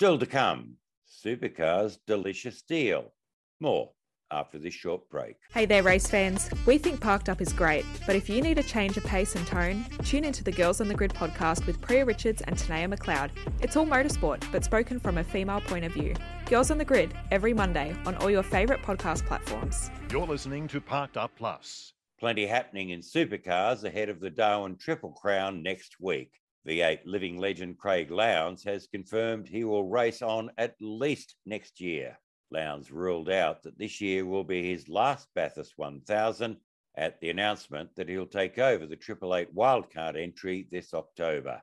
Still 0.00 0.18
to 0.18 0.24
come, 0.24 0.76
Supercars 1.22 1.98
Delicious 2.06 2.62
Deal. 2.62 3.12
More 3.60 3.90
after 4.30 4.58
this 4.58 4.72
short 4.72 5.06
break. 5.10 5.36
Hey 5.52 5.66
there, 5.66 5.82
race 5.82 6.06
fans. 6.06 6.48
We 6.64 6.78
think 6.78 7.02
Parked 7.02 7.28
Up 7.28 7.42
is 7.42 7.52
great, 7.52 7.84
but 8.06 8.16
if 8.16 8.26
you 8.26 8.40
need 8.40 8.56
a 8.56 8.62
change 8.62 8.96
of 8.96 9.04
pace 9.04 9.36
and 9.36 9.46
tone, 9.46 9.84
tune 10.02 10.24
into 10.24 10.42
the 10.42 10.52
Girls 10.52 10.80
on 10.80 10.88
the 10.88 10.94
Grid 10.94 11.12
podcast 11.12 11.66
with 11.66 11.82
Priya 11.82 12.06
Richards 12.06 12.40
and 12.40 12.56
Tanea 12.56 12.90
McLeod. 12.90 13.28
It's 13.60 13.76
all 13.76 13.84
motorsport, 13.84 14.50
but 14.50 14.64
spoken 14.64 14.98
from 14.98 15.18
a 15.18 15.24
female 15.24 15.60
point 15.60 15.84
of 15.84 15.92
view. 15.92 16.14
Girls 16.46 16.70
on 16.70 16.78
the 16.78 16.84
Grid, 16.86 17.12
every 17.30 17.52
Monday 17.52 17.94
on 18.06 18.14
all 18.14 18.30
your 18.30 18.42
favourite 18.42 18.82
podcast 18.82 19.26
platforms. 19.26 19.90
You're 20.10 20.26
listening 20.26 20.66
to 20.68 20.80
Parked 20.80 21.18
Up 21.18 21.32
Plus. 21.36 21.92
Plenty 22.18 22.46
happening 22.46 22.88
in 22.88 23.00
supercars 23.00 23.84
ahead 23.84 24.08
of 24.08 24.20
the 24.20 24.30
Darwin 24.30 24.76
Triple 24.76 25.12
Crown 25.12 25.62
next 25.62 26.00
week. 26.00 26.32
V8 26.68 27.00
living 27.06 27.38
legend 27.38 27.78
Craig 27.78 28.10
Lowndes 28.10 28.62
has 28.64 28.86
confirmed 28.86 29.48
he 29.48 29.64
will 29.64 29.88
race 29.88 30.20
on 30.20 30.50
at 30.58 30.74
least 30.80 31.34
next 31.46 31.80
year. 31.80 32.18
Lowndes 32.50 32.90
ruled 32.90 33.30
out 33.30 33.62
that 33.62 33.78
this 33.78 34.00
year 34.00 34.26
will 34.26 34.44
be 34.44 34.68
his 34.68 34.88
last 34.88 35.28
Bathurst 35.34 35.72
1000 35.76 36.56
at 36.96 37.20
the 37.20 37.30
announcement 37.30 37.94
that 37.96 38.08
he'll 38.08 38.26
take 38.26 38.58
over 38.58 38.86
the 38.86 38.96
Triple 38.96 39.34
Eight 39.34 39.54
wildcard 39.54 40.20
entry 40.20 40.68
this 40.70 40.92
October. 40.92 41.62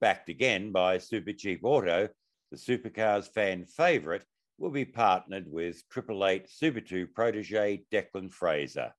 Backed 0.00 0.28
again 0.28 0.72
by 0.72 0.98
Supercheap 0.98 1.60
Auto, 1.62 2.08
the 2.50 2.58
Supercars 2.58 3.32
fan 3.32 3.64
favourite 3.64 4.22
will 4.58 4.70
be 4.70 4.84
partnered 4.84 5.50
with 5.50 5.82
Triple 5.88 6.26
Eight 6.26 6.50
Super 6.50 6.80
2 6.80 7.06
protege 7.08 7.84
Declan 7.90 8.32
Fraser. 8.32 8.92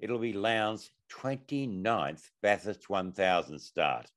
It'll 0.00 0.18
be 0.18 0.32
Lowndes' 0.32 0.90
29th 1.12 2.22
Bathurst 2.42 2.88
1000 2.88 3.58
start. 3.58 4.10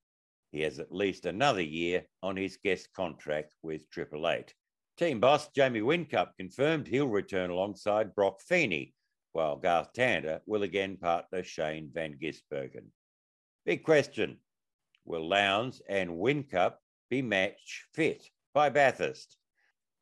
He 0.52 0.62
has 0.62 0.80
at 0.80 0.92
least 0.92 1.26
another 1.26 1.62
year 1.62 2.06
on 2.22 2.36
his 2.36 2.58
guest 2.58 2.90
contract 2.94 3.56
with 3.62 3.90
Triple 3.90 4.28
Eight. 4.28 4.54
Team 4.98 5.20
boss 5.20 5.50
Jamie 5.52 5.80
Whincup 5.80 6.36
confirmed 6.38 6.88
he'll 6.88 7.08
return 7.08 7.50
alongside 7.50 8.14
Brock 8.14 8.42
Feeney, 8.42 8.94
while 9.32 9.56
Garth 9.56 9.94
Tander 9.94 10.42
will 10.46 10.64
again 10.64 10.98
partner 10.98 11.44
Shane 11.44 11.90
Van 11.94 12.18
Gisbergen. 12.22 12.88
Big 13.66 13.84
question 13.84 14.40
Will 15.06 15.28
Lowndes 15.28 15.82
and 15.88 16.12
Whincup 16.12 16.76
be 17.10 17.22
match 17.22 17.86
fit 17.94 18.30
by 18.54 18.70
Bathurst? 18.70 19.38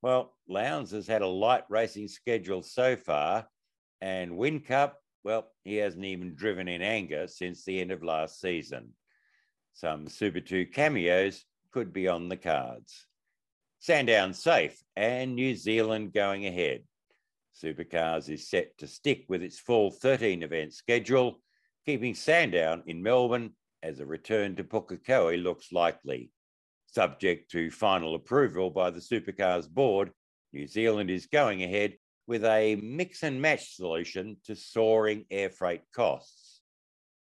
Well, 0.01 0.36
Lowndes 0.48 0.91
has 0.91 1.08
had 1.08 1.22
a 1.22 1.27
light 1.27 1.63
racing 1.70 2.08
schedule 2.08 2.63
so 2.63 2.96
far, 2.96 3.48
and 4.01 4.32
Whincup, 4.32 4.94
well, 5.24 5.51
he 5.63 5.75
hasn't 5.75 6.06
even 6.06 6.36
driven 6.36 6.68
in 6.68 6.82
anger 6.82 7.27
since 7.27 7.63
the 7.63 7.79
end 7.79 7.91
of 7.91 8.01
last 8.01 8.39
season. 8.39 8.96
Some 9.79 10.09
Super 10.09 10.41
2 10.41 10.65
cameos 10.65 11.45
could 11.71 11.93
be 11.93 12.09
on 12.09 12.27
the 12.27 12.36
cards. 12.36 13.07
Sandown 13.79 14.33
safe 14.33 14.83
and 14.98 15.36
New 15.36 15.55
Zealand 15.55 16.12
going 16.12 16.45
ahead. 16.45 16.83
Supercars 17.55 18.27
is 18.27 18.50
set 18.50 18.77
to 18.79 18.88
stick 18.88 19.24
with 19.29 19.41
its 19.41 19.57
full 19.57 19.89
13 19.89 20.43
event 20.43 20.74
schedule, 20.74 21.39
keeping 21.86 22.13
Sandown 22.13 22.83
in 22.88 23.01
Melbourne 23.01 23.51
as 23.81 24.01
a 24.01 24.05
return 24.05 24.57
to 24.57 24.65
Pukekohe 24.65 25.41
looks 25.41 25.71
likely. 25.71 26.33
Subject 26.88 27.50
to 27.51 27.71
final 27.71 28.15
approval 28.15 28.71
by 28.71 28.89
the 28.89 29.00
Supercars 29.00 29.69
board, 29.69 30.12
New 30.51 30.67
Zealand 30.67 31.09
is 31.09 31.27
going 31.27 31.63
ahead 31.63 31.93
with 32.27 32.43
a 32.43 32.75
mix 32.75 33.24
and 33.24 33.41
match 33.41 33.77
solution 33.77 34.36
to 34.43 34.57
soaring 34.57 35.24
air 35.31 35.50
freight 35.50 35.83
costs. 35.93 36.38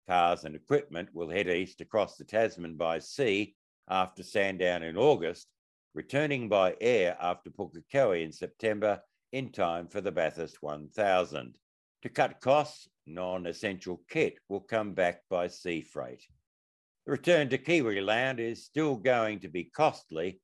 Cars 0.08 0.44
and 0.44 0.56
equipment 0.56 1.10
will 1.14 1.30
head 1.30 1.48
east 1.48 1.80
across 1.80 2.18
the 2.18 2.26
Tasman 2.26 2.76
by 2.76 3.00
sea 3.00 3.56
after 3.88 4.24
Sandown 4.24 4.84
in 4.84 4.98
August, 4.98 5.48
returning 5.94 6.50
by 6.50 6.76
air 6.82 7.16
after 7.22 7.50
Pukekohe 7.50 8.24
in 8.24 8.32
September 8.32 9.02
in 9.32 9.52
time 9.52 9.88
for 9.88 10.02
the 10.02 10.12
Bathurst 10.12 10.62
1000. 10.62 11.58
To 12.02 12.10
cut 12.10 12.42
costs, 12.42 12.90
non 13.06 13.46
essential 13.46 14.02
kit 14.10 14.38
will 14.50 14.60
come 14.60 14.94
back 14.94 15.22
by 15.30 15.48
sea 15.48 15.82
freight. 15.82 16.24
The 17.06 17.14
return 17.14 17.50
to 17.50 17.58
Kiwiland 17.58 18.40
is 18.40 18.66
still 18.66 18.96
going 18.96 19.40
to 19.42 19.50
be 19.50 19.66
costly, 19.66 20.42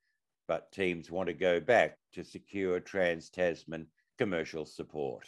but 0.47 0.71
teams 0.71 1.11
want 1.11 1.27
to 1.27 1.33
go 1.33 1.59
back 1.59 1.97
to 2.13 2.23
secure 2.23 2.79
Trans 2.79 3.29
Tasman 3.29 3.87
commercial 4.17 4.65
support. 4.65 5.25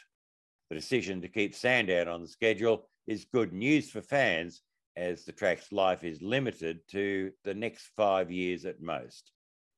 The 0.70 0.76
decision 0.76 1.22
to 1.22 1.28
keep 1.28 1.54
Sandown 1.54 2.08
on 2.08 2.22
the 2.22 2.28
schedule 2.28 2.90
is 3.08 3.26
good 3.26 3.54
news 3.54 3.90
for 3.90 4.02
fans 4.02 4.62
as 4.96 5.24
the 5.24 5.32
track's 5.32 5.72
life 5.72 6.04
is 6.04 6.22
limited 6.22 6.80
to 6.92 7.32
the 7.44 7.54
next 7.54 7.90
five 7.96 8.32
years 8.32 8.66
at 8.66 8.82
most. 8.82 9.32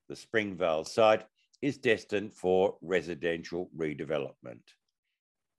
The 0.10 0.16
Springvale 0.16 0.86
site 0.86 1.26
is 1.62 1.78
destined 1.78 2.34
for 2.34 2.78
residential 2.82 3.70
redevelopment. 3.78 4.64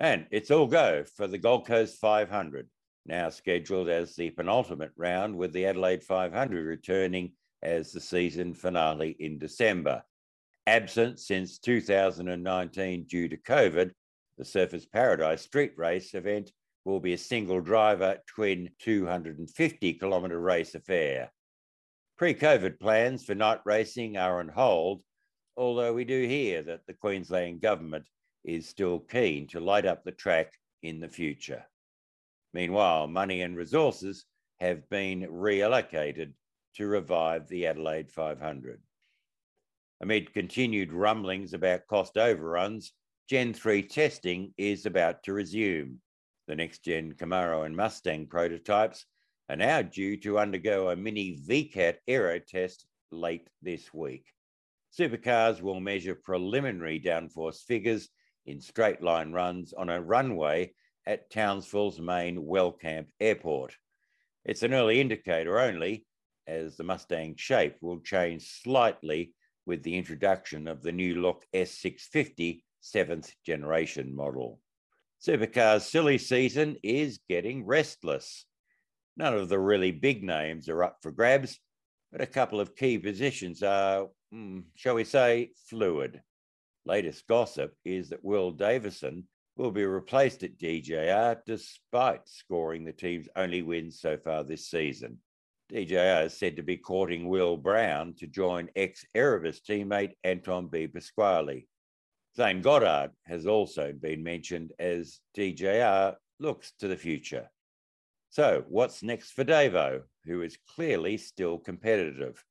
And 0.00 0.26
it's 0.30 0.50
all 0.50 0.66
go 0.66 1.04
for 1.16 1.26
the 1.26 1.38
Gold 1.38 1.66
Coast 1.66 1.98
500 2.00 2.68
now 3.06 3.28
scheduled 3.28 3.88
as 3.88 4.14
the 4.14 4.30
penultimate 4.30 4.92
round, 4.96 5.36
with 5.36 5.52
the 5.52 5.66
Adelaide 5.66 6.02
500 6.02 6.64
returning 6.64 7.32
as 7.62 7.92
the 7.92 8.00
season 8.00 8.54
finale 8.54 9.16
in 9.18 9.38
December. 9.38 10.02
Absent 10.66 11.18
since 11.18 11.58
2019 11.58 13.04
due 13.04 13.28
to 13.28 13.36
COVID, 13.36 13.90
the 14.38 14.44
Surfers 14.44 14.90
Paradise 14.90 15.42
Street 15.42 15.72
Race 15.76 16.14
event 16.14 16.50
will 16.84 17.00
be 17.00 17.14
a 17.14 17.18
single 17.18 17.60
driver 17.60 18.18
twin 18.26 18.70
250 18.78 19.94
kilometre 19.94 20.40
race 20.40 20.74
affair. 20.74 21.32
Pre 22.16 22.34
COVID 22.34 22.78
plans 22.78 23.24
for 23.24 23.34
night 23.34 23.60
racing 23.64 24.16
are 24.16 24.38
on 24.38 24.48
hold, 24.48 25.02
although 25.56 25.94
we 25.94 26.04
do 26.04 26.26
hear 26.26 26.62
that 26.62 26.86
the 26.86 26.94
Queensland 26.94 27.60
Government 27.60 28.06
is 28.44 28.68
still 28.68 29.00
keen 29.00 29.46
to 29.48 29.60
light 29.60 29.86
up 29.86 30.04
the 30.04 30.12
track 30.12 30.52
in 30.82 31.00
the 31.00 31.08
future. 31.08 31.64
Meanwhile, 32.52 33.08
money 33.08 33.42
and 33.42 33.56
resources 33.56 34.26
have 34.60 34.88
been 34.88 35.22
reallocated 35.22 36.32
to 36.76 36.86
revive 36.86 37.48
the 37.48 37.66
Adelaide 37.66 38.10
500. 38.12 38.80
Amid 40.00 40.34
continued 40.34 40.92
rumblings 40.92 41.54
about 41.54 41.86
cost 41.86 42.18
overruns, 42.18 42.92
Gen 43.28 43.54
3 43.54 43.82
testing 43.82 44.52
is 44.58 44.86
about 44.86 45.22
to 45.22 45.32
resume. 45.32 46.00
The 46.46 46.56
next 46.56 46.84
gen 46.84 47.14
Camaro 47.14 47.64
and 47.64 47.74
Mustang 47.74 48.26
prototypes 48.26 49.06
are 49.48 49.56
now 49.56 49.82
due 49.82 50.16
to 50.18 50.38
undergo 50.38 50.90
a 50.90 50.96
mini 50.96 51.38
VCAT 51.38 51.96
aero 52.06 52.38
test 52.38 52.86
late 53.10 53.48
this 53.62 53.94
week. 53.94 54.26
Supercars 54.92 55.62
will 55.62 55.80
measure 55.80 56.14
preliminary 56.14 57.00
downforce 57.00 57.64
figures 57.64 58.10
in 58.46 58.60
straight 58.60 59.02
line 59.02 59.32
runs 59.32 59.72
on 59.72 59.88
a 59.88 60.00
runway 60.00 60.72
at 61.06 61.30
Townsville's 61.30 61.98
main 61.98 62.36
Wellcamp 62.36 63.06
Airport. 63.20 63.76
It's 64.44 64.62
an 64.62 64.74
early 64.74 65.00
indicator 65.00 65.58
only, 65.58 66.06
as 66.46 66.76
the 66.76 66.84
Mustang 66.84 67.36
shape 67.36 67.76
will 67.80 68.00
change 68.00 68.46
slightly 68.62 69.34
with 69.66 69.82
the 69.82 69.96
introduction 69.96 70.68
of 70.68 70.82
the 70.82 70.92
new 70.92 71.20
look 71.20 71.46
S650 71.54 72.62
seventh 72.80 73.32
generation 73.44 74.14
model. 74.14 74.60
Supercars' 75.26 75.82
silly 75.88 76.18
season 76.18 76.76
is 76.82 77.20
getting 77.30 77.64
restless. 77.64 78.44
None 79.16 79.32
of 79.32 79.48
the 79.48 79.58
really 79.58 79.90
big 79.90 80.22
names 80.22 80.68
are 80.68 80.82
up 80.82 80.98
for 81.00 81.12
grabs, 81.12 81.58
but 82.12 82.20
a 82.20 82.26
couple 82.26 82.60
of 82.60 82.76
key 82.76 82.98
positions 82.98 83.62
are, 83.62 84.08
mm, 84.34 84.64
shall 84.74 84.96
we 84.96 85.04
say, 85.04 85.52
fluid. 85.70 86.20
Latest 86.84 87.26
gossip 87.26 87.74
is 87.86 88.10
that 88.10 88.22
Will 88.22 88.50
Davison 88.50 89.26
will 89.56 89.70
be 89.70 89.86
replaced 89.86 90.42
at 90.42 90.58
DJR 90.58 91.38
despite 91.46 92.28
scoring 92.28 92.84
the 92.84 92.92
team's 92.92 93.28
only 93.34 93.62
win 93.62 93.90
so 93.90 94.18
far 94.18 94.44
this 94.44 94.68
season. 94.68 95.18
DJR 95.72 96.26
is 96.26 96.36
said 96.36 96.56
to 96.56 96.62
be 96.62 96.76
courting 96.76 97.28
Will 97.28 97.56
Brown 97.56 98.14
to 98.18 98.26
join 98.26 98.68
ex 98.76 99.06
Erebus 99.14 99.62
teammate 99.62 100.16
Anton 100.22 100.68
De 100.68 100.86
Pasquale. 100.86 101.66
Zane 102.36 102.62
Goddard 102.62 103.12
has 103.26 103.46
also 103.46 103.92
been 103.92 104.24
mentioned 104.24 104.72
as 104.78 105.20
DJR 105.36 106.16
looks 106.40 106.72
to 106.80 106.88
the 106.88 106.96
future. 106.96 107.48
So, 108.30 108.64
what's 108.68 109.04
next 109.04 109.30
for 109.30 109.44
Davo, 109.44 110.02
who 110.24 110.42
is 110.42 110.58
clearly 110.74 111.16
still 111.16 111.58
competitive? 111.58 112.44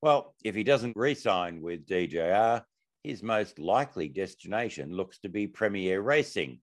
Well, 0.00 0.36
if 0.44 0.54
he 0.54 0.62
doesn't 0.62 0.96
re 0.96 1.14
sign 1.16 1.62
with 1.62 1.86
DJR, 1.86 2.62
his 3.02 3.22
most 3.24 3.58
likely 3.58 4.08
destination 4.08 4.92
looks 4.92 5.18
to 5.20 5.28
be 5.28 5.48
PremiAir 5.48 6.04
Racing. 6.04 6.60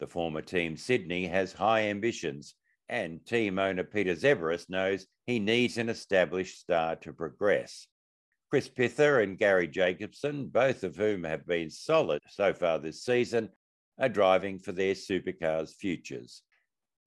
The 0.00 0.06
former 0.06 0.40
Team 0.40 0.78
Sydney 0.78 1.26
has 1.26 1.52
high 1.52 1.88
ambitions, 1.88 2.54
and 2.88 3.24
team 3.26 3.58
owner 3.58 3.84
Peter 3.84 4.14
Xiberras 4.14 4.70
knows 4.70 5.06
he 5.26 5.38
needs 5.38 5.76
an 5.76 5.90
established 5.90 6.58
star 6.58 6.96
to 6.96 7.12
progress. 7.12 7.86
Chris 8.52 8.68
Pither 8.68 9.20
and 9.20 9.38
Garry 9.38 9.66
Jacobson, 9.66 10.46
both 10.46 10.84
of 10.84 10.94
whom 10.94 11.24
have 11.24 11.46
been 11.46 11.70
solid 11.70 12.20
so 12.28 12.52
far 12.52 12.78
this 12.78 13.02
season, 13.02 13.48
are 13.98 14.10
driving 14.10 14.58
for 14.58 14.72
their 14.72 14.92
supercars' 14.92 15.74
futures. 15.74 16.42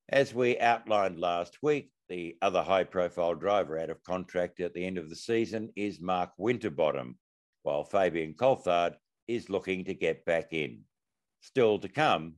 As 0.10 0.34
we 0.34 0.60
outlined 0.60 1.20
last 1.20 1.60
week, 1.62 1.92
the 2.10 2.36
other 2.42 2.64
high 2.64 2.84
profile 2.84 3.36
driver 3.36 3.78
out 3.78 3.92
of 3.92 4.04
contract 4.04 4.60
at 4.60 4.74
the 4.74 4.84
end 4.84 4.98
of 4.98 5.08
the 5.08 5.16
season 5.16 5.70
is 5.76 6.02
Mark 6.02 6.32
Winterbottom, 6.40 7.16
while 7.62 7.84
Fabian 7.84 8.34
Coulthard 8.34 8.96
is 9.28 9.48
looking 9.48 9.86
to 9.86 9.94
get 9.94 10.26
back 10.26 10.48
in. 10.52 10.80
Still 11.42 11.78
to 11.78 11.88
come, 11.88 12.38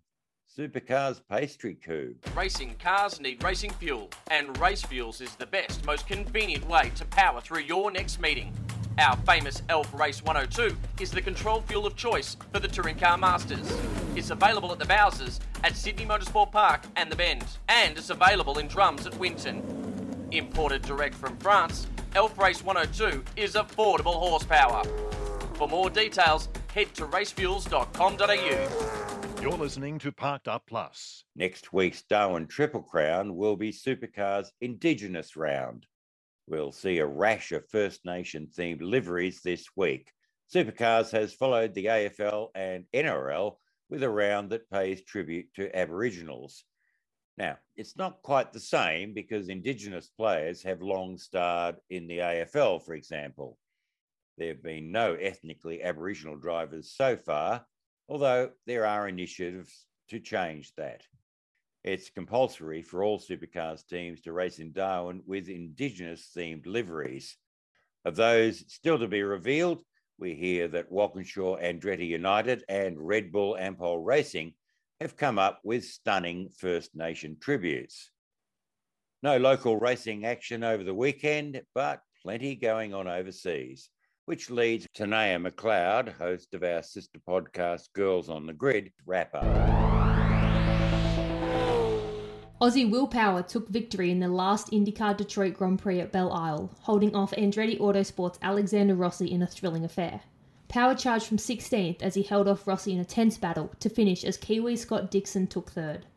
Supercars 0.54 1.22
pastry 1.30 1.76
coup. 1.76 2.16
Racing 2.36 2.76
cars 2.78 3.22
need 3.22 3.42
racing 3.42 3.72
fuel, 3.72 4.10
and 4.32 4.58
Race 4.60 4.82
Fuels 4.82 5.22
is 5.22 5.34
the 5.36 5.46
best, 5.46 5.86
most 5.86 6.08
convenient 6.08 6.68
way 6.68 6.92
to 6.96 7.06
power 7.06 7.40
through 7.40 7.62
your 7.62 7.90
next 7.90 8.20
meeting. 8.20 8.54
Our 9.00 9.16
famous 9.18 9.62
ELF 9.70 9.94
Race 9.94 10.24
102 10.24 10.76
is 11.00 11.12
the 11.12 11.22
control 11.22 11.62
fuel 11.62 11.86
of 11.86 11.96
choice 11.96 12.36
for 12.52 12.60
the 12.60 12.68
Touring 12.68 12.98
Car 12.98 13.16
Masters. 13.16 13.72
It's 14.16 14.32
available 14.32 14.72
at 14.72 14.80
the 14.80 14.86
Bowsers, 14.86 15.40
at 15.64 15.76
Sydney 15.76 16.08
Motorsport 16.08 16.52
Park 16.52 16.82
and 16.96 17.12
the 17.12 17.16
Bend, 17.16 17.46
and 17.70 17.96
it's 17.96 18.10
available 18.10 18.58
in 18.58 18.68
drums 18.68 19.06
at 19.06 19.16
Winton. 19.20 19.62
Imported 20.32 20.82
direct 20.82 21.14
from 21.14 21.38
France, 21.38 21.86
ELF 22.16 22.36
Race 22.40 22.64
102 22.64 23.24
is 23.36 23.54
affordable 23.54 24.16
horsepower. 24.16 24.84
For 25.54 25.68
more 25.68 25.92
details, 25.92 26.50
head 26.74 26.96
to 26.96 27.06
racefuels.com.au. 27.06 29.42
You're 29.44 29.52
listening 29.52 30.00
to 30.00 30.12
Parked 30.12 30.48
Up 30.48 30.64
Plus. 30.66 31.24
Next 31.36 31.72
week's 31.72 32.02
Darwin 32.02 32.48
Triple 32.48 32.82
Crown 32.82 33.36
will 33.36 33.58
be 33.58 33.72
Supercars 33.72 34.48
Indigenous 34.60 35.36
Round. 35.36 35.86
We'll 36.50 36.72
see 36.72 37.00
a 37.00 37.06
rash 37.06 37.52
of 37.52 37.70
First 37.70 38.06
Nation 38.06 38.48
themed 38.48 38.82
liveries 38.82 39.42
this 39.42 39.68
week. 39.76 40.14
Supercars 40.54 41.12
has 41.12 41.34
followed 41.34 41.74
the 41.74 41.88
AFL 41.88 42.52
and 42.56 42.86
NRL 42.94 43.58
with 43.90 44.02
a 44.02 44.10
round 44.10 44.52
that 44.52 44.70
pays 44.70 45.04
tribute 45.04 45.54
to 45.56 45.76
Aboriginals. 45.78 46.64
Now, 47.38 47.58
it's 47.76 47.98
not 47.98 48.22
quite 48.22 48.54
the 48.54 48.62
same 48.62 49.14
because 49.14 49.50
Indigenous 49.50 50.08
players 50.08 50.64
have 50.64 50.82
long 50.82 51.18
starred 51.18 51.76
in 51.90 52.08
the 52.08 52.20
AFL, 52.20 52.82
for 52.82 52.94
example. 52.94 53.58
There 54.38 54.48
have 54.48 54.64
been 54.64 54.90
no 54.90 55.16
ethnically 55.16 55.84
Aboriginal 55.84 56.38
drivers 56.38 56.94
so 56.96 57.18
far, 57.18 57.66
although 58.08 58.52
there 58.66 58.86
are 58.86 59.10
initiatives 59.10 59.86
to 60.12 60.22
change 60.22 60.74
that. 60.78 61.02
It's 61.84 62.10
compulsory 62.10 62.82
for 62.82 63.04
all 63.04 63.20
supercars 63.20 63.86
teams 63.88 64.22
to 64.22 64.34
race 64.34 64.60
in 64.60 64.72
Darwin 64.72 65.22
with 65.26 65.48
Indigenous 65.48 66.32
themed 66.36 66.66
liveries. 66.66 67.38
Of 68.06 68.16
those 68.16 68.64
still 68.68 69.00
to 69.00 69.08
be 69.08 69.24
revealed, 69.24 69.84
we 70.18 70.34
hear 70.34 70.68
that 70.70 70.92
Walkinshaw 70.92 71.58
Andretti 71.58 72.08
United 72.08 72.64
and 72.68 73.00
Red 73.00 73.32
Bull 73.32 73.58
Ampol 73.60 74.04
Racing 74.04 74.54
have 75.00 75.16
come 75.16 75.38
up 75.38 75.60
with 75.64 75.86
stunning 75.86 76.50
First 76.58 76.96
Nation 76.96 77.38
tributes. 77.40 78.12
No 79.24 79.38
local 79.38 79.78
racing 79.78 80.26
action 80.26 80.64
over 80.64 80.84
the 80.84 80.94
weekend, 80.94 81.62
but 81.74 82.02
plenty 82.24 82.56
going 82.56 82.94
on 82.94 83.08
overseas 83.08 83.90
which 84.28 84.50
leads 84.50 84.86
to 84.94 85.08
Naya 85.08 85.40
McLeod, 85.40 86.14
host 86.18 86.54
of 86.54 86.62
our 86.62 86.84
sister 86.84 87.18
podcast 87.28 87.94
Girls 87.94 88.30
on 88.30 88.46
the 88.46 88.52
Grid, 88.52 88.92
wrap 89.06 89.34
up. 89.34 89.87
Aussie 92.60 92.90
Will 92.90 93.08
Power 93.08 93.44
took 93.44 93.70
victory 93.70 94.10
in 94.10 94.20
the 94.20 94.28
last 94.28 94.72
IndyCar 94.72 95.16
Detroit 95.16 95.54
Grand 95.54 95.80
Prix 95.80 96.02
at 96.02 96.12
Belle 96.12 96.34
Isle, 96.34 96.72
holding 96.82 97.16
off 97.16 97.32
Andretti 97.32 97.80
Autosport's 97.80 98.40
Alexander 98.42 98.96
Rossi 98.96 99.32
in 99.32 99.44
a 99.44 99.48
thrilling 99.48 99.86
affair. 99.86 100.22
Power 100.68 100.96
charged 100.96 101.28
from 101.28 101.38
16th 101.38 102.02
as 102.02 102.16
he 102.16 102.24
held 102.24 102.48
off 102.48 102.68
Rossi 102.68 102.92
in 102.92 103.00
a 103.00 103.06
tense 103.06 103.38
battle 103.38 103.72
to 103.80 103.90
finish 103.90 104.24
as 104.24 104.38
Kiwi 104.38 104.76
Scott 104.76 105.12
Dixon 105.12 105.48
took 105.48 105.72
third. 105.72 106.08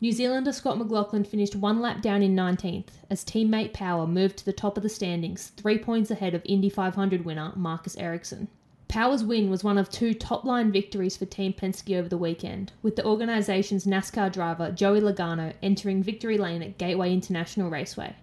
New 0.00 0.12
Zealander 0.12 0.52
Scott 0.52 0.78
McLaughlin 0.78 1.24
finished 1.24 1.56
one 1.56 1.80
lap 1.80 2.02
down 2.02 2.22
in 2.22 2.34
19th 2.34 2.88
as 3.08 3.24
teammate 3.24 3.72
Power 3.72 4.06
moved 4.06 4.36
to 4.38 4.44
the 4.44 4.52
top 4.52 4.76
of 4.76 4.82
the 4.82 4.88
standings, 4.88 5.52
three 5.56 5.78
points 5.78 6.10
ahead 6.10 6.34
of 6.34 6.42
Indy 6.44 6.68
500 6.68 7.24
winner 7.24 7.52
Marcus 7.56 7.96
Ericsson. 7.96 8.48
Power's 8.88 9.24
win 9.24 9.50
was 9.50 9.64
one 9.64 9.78
of 9.78 9.90
two 9.90 10.14
top 10.14 10.44
line 10.44 10.70
victories 10.70 11.16
for 11.16 11.24
Team 11.24 11.52
Penske 11.52 11.98
over 11.98 12.08
the 12.08 12.16
weekend, 12.16 12.72
with 12.82 12.96
the 12.96 13.04
organisation's 13.04 13.86
NASCAR 13.86 14.32
driver 14.32 14.70
Joey 14.70 15.00
Logano 15.00 15.52
entering 15.62 16.02
victory 16.02 16.38
lane 16.38 16.62
at 16.62 16.78
Gateway 16.78 17.12
International 17.12 17.70
Raceway. 17.70 18.14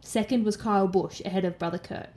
Second 0.00 0.44
was 0.44 0.56
Kyle 0.56 0.88
Busch 0.88 1.20
ahead 1.24 1.44
of 1.44 1.58
brother 1.58 1.78
Kurt. 1.78 2.08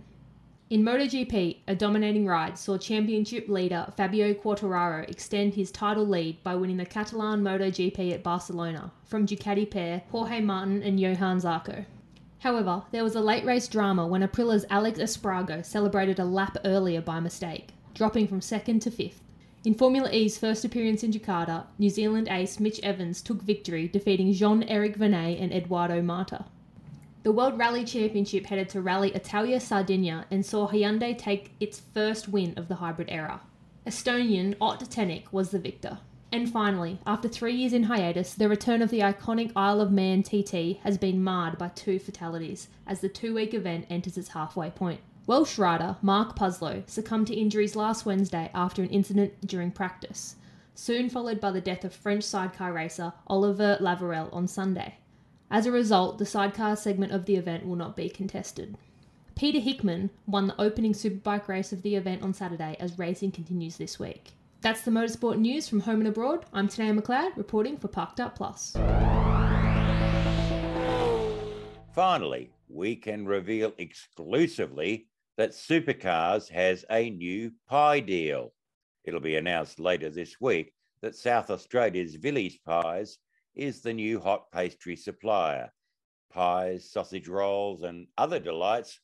In 0.72 0.84
MotoGP, 0.84 1.58
a 1.68 1.76
dominating 1.76 2.26
ride 2.26 2.58
saw 2.58 2.78
championship 2.78 3.50
leader 3.50 3.92
Fabio 3.98 4.34
Quartararo 4.34 5.08
extend 5.10 5.54
his 5.54 5.70
title 5.70 6.08
lead 6.08 6.42
by 6.44 6.56
winning 6.56 6.78
the 6.78 6.86
Catalan 6.86 7.44
MotoGP 7.44 8.14
at 8.14 8.24
Barcelona 8.24 8.94
from 9.04 9.28
Ducati 9.28 9.70
pair 9.70 10.04
Jorge 10.12 10.40
Martin 10.40 10.82
and 10.82 10.98
Johann 10.98 11.42
Zarco. 11.42 11.86
However, 12.40 12.84
there 12.92 13.04
was 13.04 13.16
a 13.16 13.22
late 13.22 13.44
race 13.44 13.68
drama 13.68 14.08
when 14.08 14.24
Aprilia's 14.24 14.66
Aleix 14.72 14.98
Espargaro 14.98 15.64
celebrated 15.66 16.20
a 16.20 16.26
lap 16.26 16.58
earlier 16.64 17.02
by 17.02 17.20
mistake, 17.20 17.72
dropping 17.94 18.28
from 18.28 18.42
second 18.42 18.82
to 18.82 18.92
fifth. 18.92 19.22
In 19.64 19.76
Formula 19.76 20.10
E's 20.12 20.38
first 20.38 20.66
appearance 20.66 21.04
in 21.04 21.12
Jakarta, 21.12 21.66
New 21.78 21.90
Zealand 21.90 22.28
ace 22.30 22.60
Mitch 22.60 22.80
Evans 22.82 23.22
took 23.22 23.42
victory, 23.44 23.88
defeating 23.88 24.34
Jean 24.34 24.64
Eric 24.64 24.96
Vergne 24.96 25.38
and 25.40 25.52
Edoardo 25.52 26.02
Mortara. 26.02 26.46
The 27.24 27.32
World 27.32 27.60
Rally 27.60 27.84
Championship 27.84 28.48
headed 28.48 28.70
to 28.70 28.82
Rally 28.82 29.12
Italia 29.14 29.60
Sardinia 29.60 30.26
and 30.32 30.44
saw 30.44 30.68
Hyundai 30.68 31.16
take 31.16 31.52
its 31.60 31.80
first 31.94 32.28
win 32.28 32.56
of 32.58 32.68
the 32.68 32.76
hybrid 32.76 33.10
era. 33.12 33.42
Estonian 33.86 34.56
Ott 34.60 34.80
Tänak 34.90 35.32
was 35.32 35.52
the 35.52 35.60
victor. 35.60 36.00
And 36.32 36.50
finally, 36.50 37.00
after 37.06 37.28
three 37.28 37.54
years 37.54 37.74
in 37.74 37.84
hiatus, 37.84 38.34
the 38.34 38.50
return 38.50 38.82
of 38.82 38.90
the 38.90 39.02
iconic 39.02 39.52
Isle 39.56 39.82
of 39.82 39.92
Man 39.92 40.24
TT 40.24 40.80
has 40.84 40.98
been 40.98 41.24
marred 41.24 41.60
by 41.60 41.68
two 41.68 42.00
fatalities 42.00 42.70
as 42.88 43.02
the 43.02 43.10
two 43.10 43.36
week 43.36 43.54
event 43.54 43.86
enters 43.90 44.18
its 44.18 44.30
halfway 44.30 44.72
point. 44.72 45.02
Welsh 45.32 45.58
rider 45.58 45.96
Mark 46.02 46.36
Purslow 46.36 46.84
succumbed 46.88 47.28
to 47.28 47.34
injuries 47.34 47.78
last 47.78 48.06
Wednesday 48.06 48.52
after 48.54 48.84
an 48.84 48.90
incident 48.90 49.48
during 49.48 49.72
practice, 49.72 50.36
soon 50.76 51.10
followed 51.10 51.40
by 51.40 51.52
the 51.52 51.62
death 51.62 51.86
of 51.86 51.94
French 51.94 52.26
sidecar 52.26 52.74
racer 52.74 53.14
Oliver 53.28 53.78
Lavorel 53.80 54.28
on 54.34 54.46
Sunday. 54.46 54.96
As 55.50 55.66
a 55.66 55.72
result, 55.72 56.18
the 56.18 56.26
sidecar 56.26 56.76
segment 56.76 57.14
of 57.14 57.28
the 57.28 57.38
event 57.38 57.66
will 57.66 57.78
not 57.78 57.96
be 57.96 58.10
contested. 58.10 58.78
Peter 59.34 59.62
Hickman 59.62 60.10
won 60.28 60.48
the 60.48 60.62
opening 60.62 60.92
superbike 60.92 61.48
race 61.48 61.72
of 61.72 61.82
the 61.82 61.96
event 61.96 62.24
on 62.24 62.34
Saturday 62.34 62.76
as 62.82 63.00
racing 63.00 63.32
continues 63.32 63.78
this 63.78 63.98
week. 63.98 64.32
That's 64.60 64.82
the 64.82 64.92
motorsport 64.92 65.38
news 65.38 65.70
from 65.70 65.80
home 65.80 66.00
and 66.02 66.10
abroad. 66.10 66.46
I'm 66.52 66.68
Tanea 66.68 67.00
McLeod 67.00 67.38
reporting 67.38 67.78
for 67.78 67.88
Parked 67.88 68.20
Up 68.20 68.36
Plus. 68.36 68.74
Finally, 71.94 72.50
we 72.68 72.98
can 72.98 73.26
reveal 73.26 73.74
exclusively 73.78 75.08
that 75.42 75.54
Supercars 75.54 76.48
has 76.50 76.86
a 76.92 77.10
new 77.10 77.52
pie 77.68 78.00
deal. 78.00 78.54
It'll 79.06 79.20
be 79.20 79.38
announced 79.38 79.80
later 79.80 80.12
this 80.12 80.40
week 80.40 80.72
that 81.02 81.16
South 81.16 81.50
Australia's 81.50 82.14
Village 82.14 82.60
Pies 82.64 83.18
is 83.56 83.82
the 83.82 83.92
new 83.92 84.20
hot 84.20 84.52
pastry 84.52 84.96
supplier. 84.96 85.72
Pies, 86.32 86.92
sausage 86.92 87.28
rolls, 87.28 87.82
and 87.82 88.06
other 88.20 88.40
delights 88.40 89.00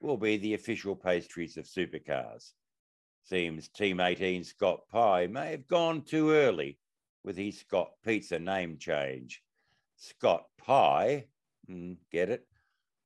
will 0.00 0.16
be 0.16 0.38
the 0.38 0.54
official 0.54 0.96
pastries 0.96 1.56
of 1.56 1.66
supercars. 1.66 2.50
Seems 3.22 3.68
Team 3.68 4.00
18 4.00 4.42
Scott 4.42 4.80
Pye 4.90 5.28
may 5.28 5.52
have 5.52 5.68
gone 5.68 6.02
too 6.02 6.32
early 6.32 6.80
with 7.22 7.36
his 7.36 7.60
Scott 7.60 7.92
Pizza 8.04 8.40
name 8.40 8.76
change. 8.76 9.40
Scott 9.98 10.46
Pye, 10.58 11.26
hmm, 11.68 11.92
get 12.10 12.28
it, 12.28 12.44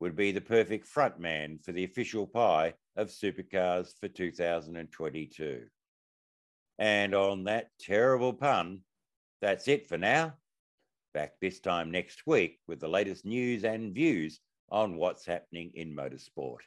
would 0.01 0.17
be 0.17 0.33
the 0.33 0.41
perfect 0.41 0.89
frontman 0.89 1.63
for 1.63 1.73
the 1.73 1.85
official 1.85 2.27
pie 2.27 2.75
of 2.97 3.09
supercars 3.09 3.93
for 4.01 4.09
2022. 4.09 5.67
And 6.79 7.15
on 7.15 7.45
that 7.45 7.69
terrible 7.79 8.33
pun, 8.33 8.81
that's 9.43 9.69
it 9.69 9.87
for 9.89 9.99
now. 9.99 10.35
Back 11.13 11.35
this 11.41 11.61
time 11.61 11.91
next 11.91 12.27
week 12.27 12.59
with 12.67 12.81
the 12.81 12.89
latest 12.89 13.27
news 13.27 13.65
and 13.65 13.95
views 13.95 14.41
on 14.71 14.97
what's 14.97 15.27
happening 15.27 15.73
in 15.75 15.95
motorsport. 15.95 16.61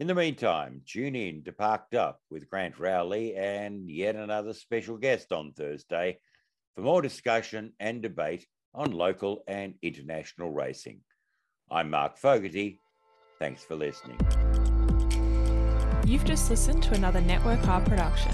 In 0.00 0.06
the 0.06 0.14
meantime, 0.14 0.82
tune 0.84 1.14
in 1.14 1.44
to 1.44 1.52
Parked 1.52 1.94
Up 1.94 2.20
with 2.28 2.50
Grant 2.50 2.78
Rowley 2.78 3.36
and 3.36 3.88
yet 3.88 4.16
another 4.16 4.52
special 4.52 4.98
guest 4.98 5.32
on 5.32 5.52
Thursday 5.52 6.18
for 6.74 6.82
more 6.82 7.00
discussion 7.00 7.72
and 7.78 8.02
debate 8.02 8.46
on 8.74 8.90
local 8.90 9.44
and 9.46 9.74
international 9.80 10.50
racing. 10.50 11.00
I'm 11.70 11.90
Mark 11.90 12.16
Fogarty. 12.16 12.80
Thanks 13.38 13.64
for 13.64 13.74
listening. 13.74 14.18
You've 16.06 16.24
just 16.24 16.50
listened 16.50 16.82
to 16.84 16.94
another 16.94 17.20
Network 17.20 17.66
R 17.66 17.80
production. 17.80 18.32